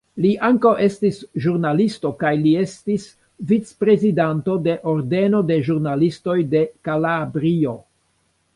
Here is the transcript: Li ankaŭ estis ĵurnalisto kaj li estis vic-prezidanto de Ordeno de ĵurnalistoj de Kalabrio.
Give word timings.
Li 0.23 0.29
ankaŭ 0.45 0.69
estis 0.85 1.17
ĵurnalisto 1.43 2.11
kaj 2.23 2.31
li 2.45 2.53
estis 2.61 3.05
vic-prezidanto 3.51 4.57
de 4.69 4.77
Ordeno 4.95 5.45
de 5.53 5.61
ĵurnalistoj 5.69 6.39
de 6.57 6.67
Kalabrio. 6.91 7.79